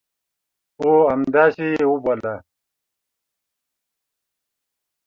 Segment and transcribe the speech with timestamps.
[0.79, 2.35] هو، همداسي یې وبوله